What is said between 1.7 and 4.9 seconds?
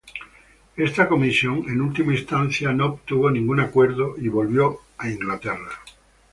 última instancia, no obtuvo ningún acuerdo y volvió